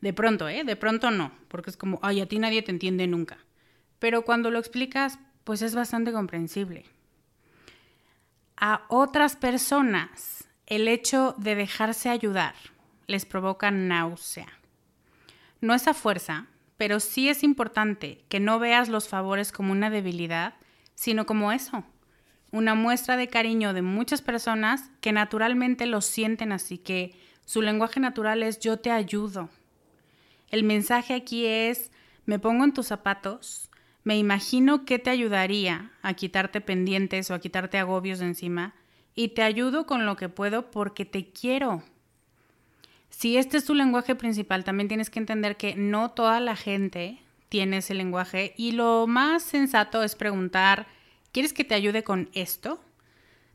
[0.00, 0.64] De pronto, ¿eh?
[0.64, 3.38] De pronto no, porque es como, ay, a ti nadie te entiende nunca.
[3.98, 6.84] Pero cuando lo explicas, pues es bastante comprensible.
[8.56, 12.54] A otras personas, el hecho de dejarse ayudar,
[13.06, 14.48] les provoca náusea.
[15.60, 19.90] No es a fuerza, pero sí es importante que no veas los favores como una
[19.90, 20.54] debilidad,
[20.94, 21.84] sino como eso,
[22.52, 28.00] una muestra de cariño de muchas personas que naturalmente lo sienten así, que su lenguaje
[28.00, 29.50] natural es yo te ayudo.
[30.48, 31.90] El mensaje aquí es
[32.26, 33.70] me pongo en tus zapatos,
[34.04, 38.74] me imagino que te ayudaría a quitarte pendientes o a quitarte agobios de encima
[39.14, 41.82] y te ayudo con lo que puedo porque te quiero.
[43.08, 47.18] Si este es tu lenguaje principal, también tienes que entender que no toda la gente
[47.48, 50.86] tiene ese lenguaje y lo más sensato es preguntar,
[51.32, 52.84] ¿quieres que te ayude con esto?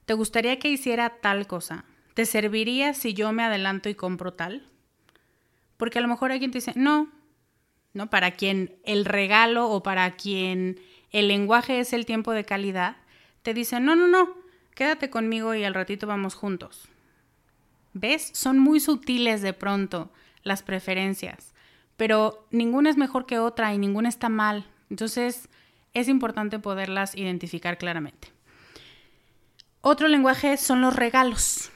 [0.05, 1.85] ¿Te gustaría que hiciera tal cosa?
[2.15, 4.67] ¿Te serviría si yo me adelanto y compro tal?
[5.77, 7.11] Porque a lo mejor alguien te dice, no,
[7.93, 10.79] no, para quien el regalo o para quien
[11.11, 12.97] el lenguaje es el tiempo de calidad,
[13.41, 14.35] te dice, no, no, no,
[14.75, 16.87] quédate conmigo y al ratito vamos juntos.
[17.93, 18.29] ¿Ves?
[18.33, 20.11] Son muy sutiles de pronto
[20.43, 21.53] las preferencias,
[21.97, 24.65] pero ninguna es mejor que otra y ninguna está mal.
[24.89, 25.49] Entonces
[25.93, 28.29] es importante poderlas identificar claramente.
[29.81, 31.71] Otro lenguaje son los regalos.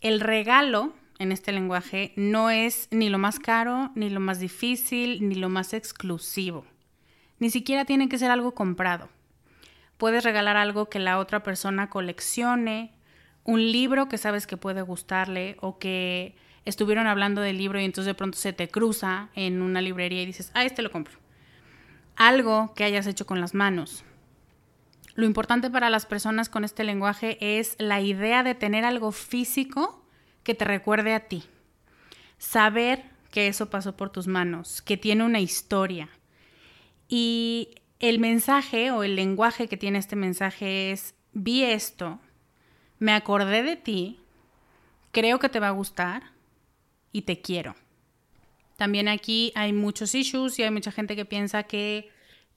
[0.00, 5.28] El regalo en este lenguaje no es ni lo más caro, ni lo más difícil,
[5.28, 6.64] ni lo más exclusivo.
[7.38, 9.08] Ni siquiera tiene que ser algo comprado.
[9.96, 12.92] puedes regalar algo que la otra persona coleccione,
[13.44, 16.34] un libro que sabes que puede gustarle o que
[16.64, 20.26] estuvieron hablando del libro y entonces de pronto se te cruza en una librería y
[20.26, 21.18] dices, ah, este lo compro.
[22.16, 24.04] Algo que hayas hecho con las manos.
[25.14, 30.03] Lo importante para las personas con este lenguaje es la idea de tener algo físico
[30.44, 31.42] que te recuerde a ti.
[32.38, 36.08] Saber que eso pasó por tus manos, que tiene una historia.
[37.08, 42.20] Y el mensaje o el lenguaje que tiene este mensaje es, vi esto,
[42.98, 44.20] me acordé de ti,
[45.10, 46.22] creo que te va a gustar
[47.10, 47.74] y te quiero.
[48.76, 52.10] También aquí hay muchos issues y hay mucha gente que piensa que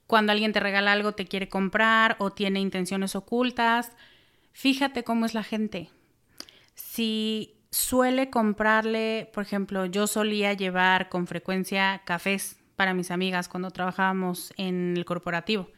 [0.06, 3.92] cuando alguien te regala algo te quiere comprar o tiene intenciones ocultas.
[4.52, 5.90] Fíjate cómo es la gente.
[6.74, 13.70] Si suele comprarle, por ejemplo, yo solía llevar con frecuencia cafés para mis amigas cuando
[13.70, 15.68] trabajábamos en el corporativo.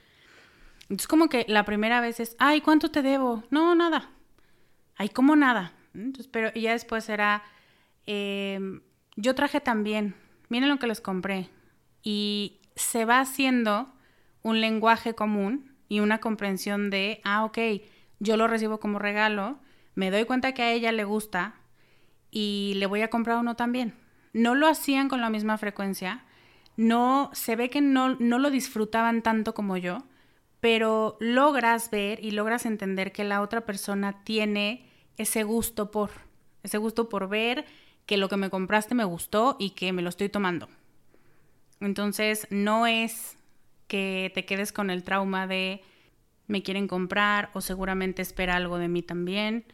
[0.82, 3.44] Entonces como que la primera vez es, ay, ¿cuánto te debo?
[3.50, 4.10] No, nada.
[4.96, 5.72] Ay, ¿cómo nada?
[5.94, 7.42] Entonces, pero ya después era,
[8.06, 8.82] em,
[9.16, 10.14] yo traje también,
[10.48, 11.48] miren lo que les compré.
[12.02, 13.92] Y se va haciendo
[14.42, 17.58] un lenguaje común y una comprensión de, ah, ok,
[18.18, 19.58] yo lo recibo como regalo,
[19.94, 21.54] me doy cuenta que a ella le gusta
[22.30, 23.94] y le voy a comprar uno también.
[24.32, 26.24] No lo hacían con la misma frecuencia,
[26.76, 30.04] no, se ve que no, no lo disfrutaban tanto como yo,
[30.60, 36.10] pero logras ver y logras entender que la otra persona tiene ese gusto por,
[36.62, 37.64] ese gusto por ver
[38.06, 40.68] que lo que me compraste me gustó y que me lo estoy tomando.
[41.80, 43.36] Entonces, no es
[43.86, 45.82] que te quedes con el trauma de
[46.46, 49.64] me quieren comprar o seguramente espera algo de mí también.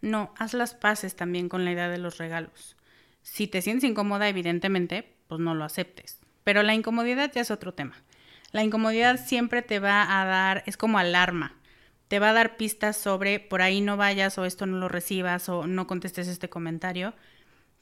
[0.00, 2.76] No, haz las paces también con la idea de los regalos.
[3.22, 6.20] Si te sientes incómoda, evidentemente, pues no lo aceptes.
[6.44, 7.96] Pero la incomodidad ya es otro tema.
[8.52, 11.56] La incomodidad siempre te va a dar, es como alarma.
[12.08, 15.48] Te va a dar pistas sobre por ahí no vayas o esto no lo recibas
[15.48, 17.14] o no contestes este comentario.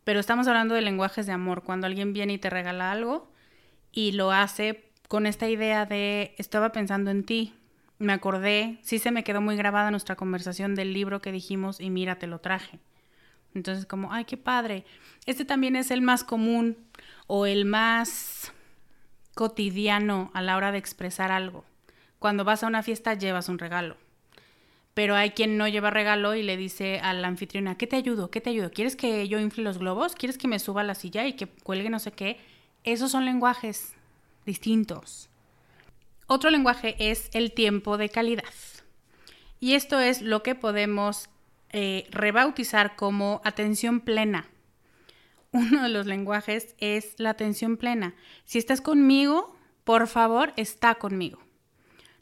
[0.04, 1.62] Pero estamos hablando de lenguajes de amor.
[1.62, 3.30] Cuando alguien viene y te regala algo
[3.90, 7.54] y lo hace con esta idea de estaba pensando en ti,
[8.02, 11.88] me acordé, sí se me quedó muy grabada nuestra conversación del libro que dijimos y
[11.90, 12.80] mira, te lo traje.
[13.54, 14.84] Entonces como, ay, qué padre.
[15.26, 16.76] Este también es el más común
[17.26, 18.52] o el más
[19.34, 21.64] cotidiano a la hora de expresar algo.
[22.18, 23.96] Cuando vas a una fiesta llevas un regalo.
[24.94, 28.30] Pero hay quien no lleva regalo y le dice a la anfitriona, ¿qué te ayudo?
[28.30, 28.70] ¿Qué te ayudo?
[28.70, 30.14] ¿Quieres que yo infle los globos?
[30.14, 32.38] ¿Quieres que me suba a la silla y que cuelgue no sé qué?
[32.84, 33.94] Esos son lenguajes
[34.44, 35.30] distintos.
[36.34, 38.54] Otro lenguaje es el tiempo de calidad.
[39.60, 41.28] Y esto es lo que podemos
[41.68, 44.48] eh, rebautizar como atención plena.
[45.50, 48.14] Uno de los lenguajes es la atención plena.
[48.46, 49.54] Si estás conmigo,
[49.84, 51.38] por favor, está conmigo.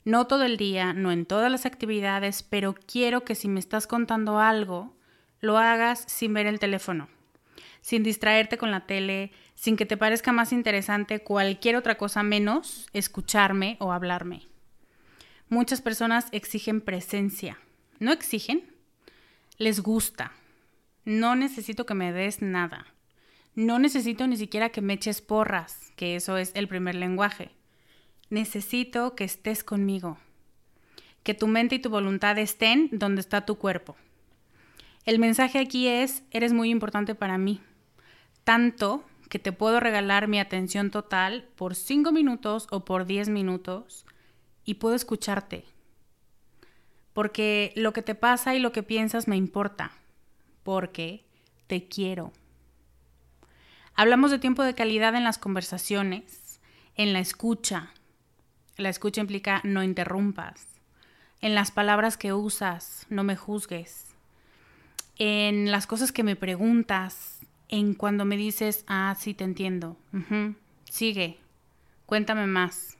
[0.05, 3.87] No todo el día, no en todas las actividades, pero quiero que si me estás
[3.87, 4.97] contando algo,
[5.39, 7.09] lo hagas sin ver el teléfono
[7.81, 12.89] sin distraerte con la tele, sin que te parezca más interesante cualquier otra cosa menos
[12.95, 14.47] escucharme o hablarme.
[15.51, 17.59] Muchas personas exigen presencia.
[17.99, 18.65] No exigen,
[19.59, 20.33] les gusta.
[21.05, 22.87] No necesito que me des nada.
[23.55, 27.51] No necesito ni siquiera que me eches porras, que eso es el primer lenguaje.
[28.31, 30.17] Necesito que estés conmigo.
[31.23, 33.95] Que tu mente y tu voluntad estén donde está tu cuerpo.
[35.05, 37.61] El mensaje aquí es, eres muy importante para mí
[38.45, 44.05] tanto que te puedo regalar mi atención total por 5 minutos o por 10 minutos
[44.65, 45.65] y puedo escucharte.
[47.15, 49.93] Porque lo que te pasa y lo que piensas me importa.
[50.65, 51.25] Porque
[51.69, 52.33] te quiero.
[53.95, 56.61] Hablamos de tiempo de calidad en las conversaciones,
[56.97, 57.93] en la escucha.
[58.77, 60.67] La escucha implica no interrumpas.
[61.41, 64.07] En las palabras que usas, no me juzgues.
[65.19, 67.40] En las cosas que me preguntas,
[67.71, 69.97] en cuando me dices, ah, sí, te entiendo,
[70.85, 71.39] sigue,
[72.05, 72.99] cuéntame más.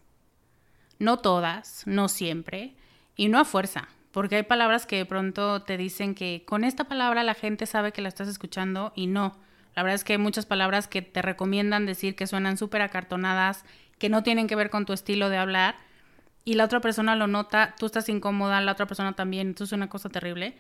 [0.99, 2.75] No todas, no siempre,
[3.17, 6.85] y no a fuerza, porque hay palabras que de pronto te dicen que con esta
[6.85, 9.37] palabra la gente sabe que la estás escuchando y no.
[9.75, 13.65] La verdad es que hay muchas palabras que te recomiendan decir que suenan súper acartonadas,
[13.99, 15.77] que no tienen que ver con tu estilo de hablar,
[16.45, 19.73] y la otra persona lo nota, tú estás incómoda, la otra persona también, esto es
[19.73, 20.57] una cosa terrible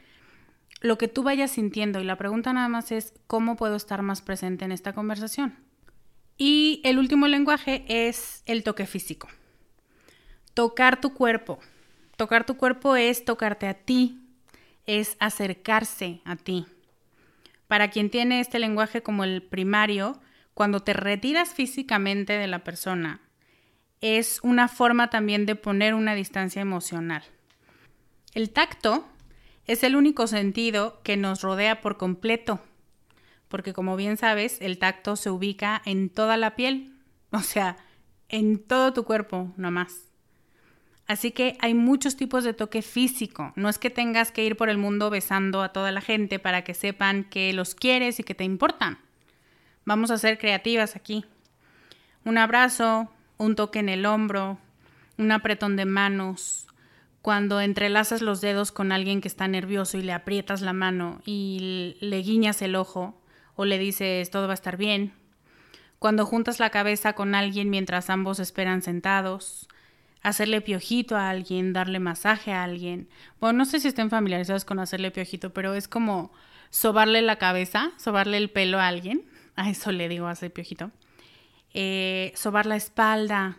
[0.80, 4.22] lo que tú vayas sintiendo y la pregunta nada más es cómo puedo estar más
[4.22, 5.54] presente en esta conversación.
[6.38, 9.28] Y el último lenguaje es el toque físico.
[10.54, 11.58] Tocar tu cuerpo.
[12.16, 14.20] Tocar tu cuerpo es tocarte a ti,
[14.86, 16.66] es acercarse a ti.
[17.66, 20.20] Para quien tiene este lenguaje como el primario,
[20.54, 23.20] cuando te retiras físicamente de la persona,
[24.00, 27.22] es una forma también de poner una distancia emocional.
[28.34, 29.06] El tacto
[29.70, 32.58] es el único sentido que nos rodea por completo,
[33.46, 36.92] porque como bien sabes, el tacto se ubica en toda la piel,
[37.30, 37.76] o sea,
[38.28, 40.08] en todo tu cuerpo nomás.
[41.06, 43.52] Así que hay muchos tipos de toque físico.
[43.54, 46.62] No es que tengas que ir por el mundo besando a toda la gente para
[46.62, 48.98] que sepan que los quieres y que te importan.
[49.84, 51.24] Vamos a ser creativas aquí.
[52.24, 53.08] Un abrazo,
[53.38, 54.58] un toque en el hombro,
[55.16, 56.66] un apretón de manos,
[57.22, 61.96] cuando entrelazas los dedos con alguien que está nervioso y le aprietas la mano y
[62.00, 63.20] le guiñas el ojo
[63.56, 65.12] o le dices todo va a estar bien,
[66.00, 69.68] cuando juntas la cabeza con alguien mientras ambos esperan sentados,
[70.22, 73.10] hacerle piojito a alguien, darle masaje a alguien.
[73.38, 76.32] Bueno, no sé si estén familiarizados con hacerle piojito, pero es como
[76.70, 79.24] sobarle la cabeza, sobarle el pelo a alguien.
[79.56, 80.90] A eso le digo hacer piojito.
[81.74, 83.58] Eh, sobar la espalda,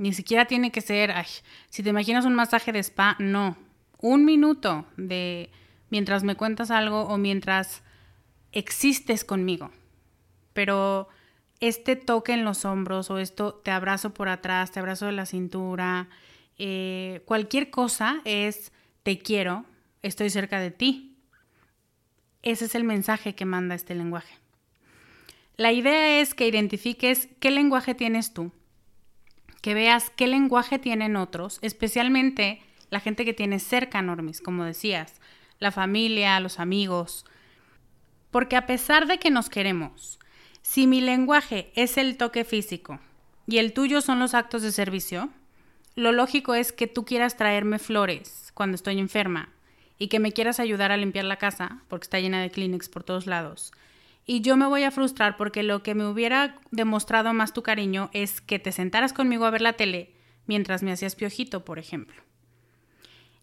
[0.00, 1.26] ni siquiera tiene que ser, ay,
[1.68, 3.58] si te imaginas un masaje de spa, no.
[3.98, 5.50] Un minuto de
[5.90, 7.82] mientras me cuentas algo o mientras
[8.52, 9.70] existes conmigo.
[10.54, 11.08] Pero
[11.60, 15.26] este toque en los hombros o esto te abrazo por atrás, te abrazo de la
[15.26, 16.08] cintura,
[16.56, 18.72] eh, cualquier cosa es
[19.02, 19.66] te quiero,
[20.00, 21.18] estoy cerca de ti.
[22.40, 24.34] Ese es el mensaje que manda este lenguaje.
[25.58, 28.50] La idea es que identifiques qué lenguaje tienes tú
[29.60, 35.20] que veas qué lenguaje tienen otros, especialmente la gente que tiene cerca, Normis, como decías,
[35.58, 37.24] la familia, los amigos.
[38.30, 40.18] Porque a pesar de que nos queremos,
[40.62, 43.00] si mi lenguaje es el toque físico
[43.46, 45.30] y el tuyo son los actos de servicio,
[45.94, 49.50] lo lógico es que tú quieras traerme flores cuando estoy enferma
[49.98, 53.04] y que me quieras ayudar a limpiar la casa porque está llena de Kleenex por
[53.04, 53.72] todos lados
[54.30, 58.10] y yo me voy a frustrar porque lo que me hubiera demostrado más tu cariño
[58.12, 60.12] es que te sentaras conmigo a ver la tele
[60.46, 62.22] mientras me hacías piojito, por ejemplo.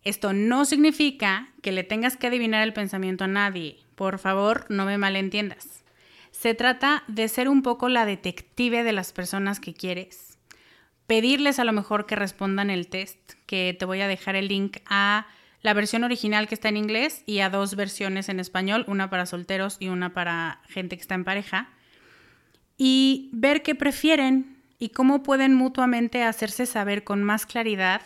[0.06, 3.80] Esto no significa que le tengas que adivinar el pensamiento a nadie.
[3.96, 5.84] Por favor, no me malentiendas.
[6.32, 10.40] Se trata de ser un poco la detective de las personas que quieres.
[11.06, 14.78] Pedirles a lo mejor que respondan el test, que te voy a dejar el link
[14.86, 15.28] a
[15.68, 19.26] la versión original que está en inglés y a dos versiones en español, una para
[19.26, 21.68] solteros y una para gente que está en pareja,
[22.78, 28.02] y ver qué prefieren y cómo pueden mutuamente hacerse saber con más claridad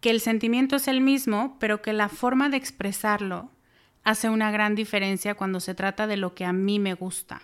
[0.00, 3.52] que el sentimiento es el mismo, pero que la forma de expresarlo
[4.02, 7.42] hace una gran diferencia cuando se trata de lo que a mí me gusta.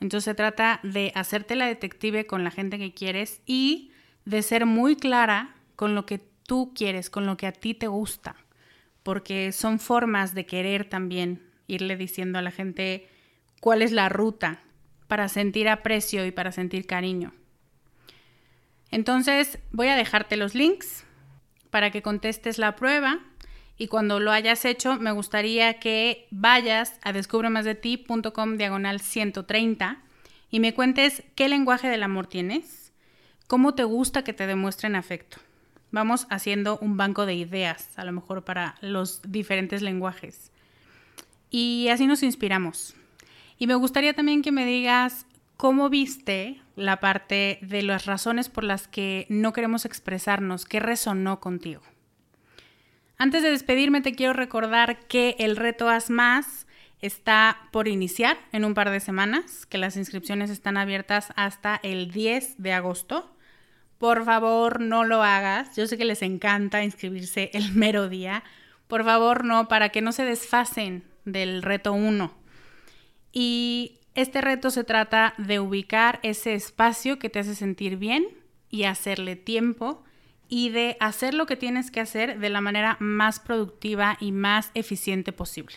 [0.00, 3.92] Entonces se trata de hacerte la detective con la gente que quieres y
[4.24, 7.86] de ser muy clara con lo que tú quieres, con lo que a ti te
[7.86, 8.34] gusta,
[9.02, 13.08] porque son formas de querer también irle diciendo a la gente
[13.60, 14.60] cuál es la ruta
[15.06, 17.32] para sentir aprecio y para sentir cariño.
[18.90, 21.04] Entonces voy a dejarte los links
[21.70, 23.20] para que contestes la prueba
[23.76, 30.02] y cuando lo hayas hecho me gustaría que vayas a descubremasdeti.com diagonal 130
[30.50, 32.92] y me cuentes qué lenguaje del amor tienes,
[33.46, 35.38] cómo te gusta que te demuestren afecto.
[35.90, 40.50] Vamos haciendo un banco de ideas, a lo mejor para los diferentes lenguajes.
[41.50, 42.94] Y así nos inspiramos.
[43.58, 45.26] Y me gustaría también que me digas
[45.56, 51.40] cómo viste la parte de las razones por las que no queremos expresarnos, qué resonó
[51.40, 51.82] contigo.
[53.16, 56.68] Antes de despedirme te quiero recordar que el reto Haz Más
[57.00, 62.12] está por iniciar en un par de semanas, que las inscripciones están abiertas hasta el
[62.12, 63.28] 10 de agosto.
[63.98, 65.76] Por favor, no lo hagas.
[65.76, 68.44] Yo sé que les encanta inscribirse el mero día.
[68.86, 72.32] Por favor, no, para que no se desfasen del reto 1.
[73.32, 78.26] Y este reto se trata de ubicar ese espacio que te hace sentir bien
[78.70, 80.02] y hacerle tiempo
[80.48, 84.70] y de hacer lo que tienes que hacer de la manera más productiva y más
[84.74, 85.76] eficiente posible.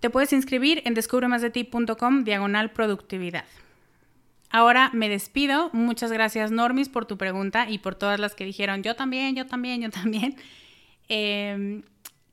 [0.00, 3.44] Te puedes inscribir en descubremasdeti.com diagonal productividad.
[4.52, 5.70] Ahora me despido.
[5.72, 9.46] Muchas gracias, Normis, por tu pregunta y por todas las que dijeron yo también, yo
[9.46, 10.36] también, yo también.
[11.08, 11.82] Em,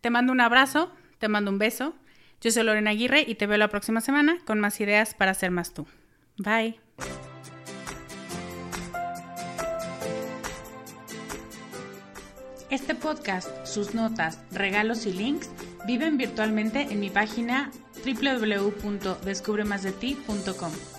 [0.01, 1.95] te mando un abrazo, te mando un beso.
[2.41, 5.51] Yo soy Lorena Aguirre y te veo la próxima semana con más ideas para ser
[5.51, 5.88] más tú.
[6.38, 6.78] Bye.
[12.70, 15.49] Este podcast, sus notas, regalos y links
[15.88, 17.72] viven virtualmente en mi página
[18.05, 20.99] www.descubremasdeti.com.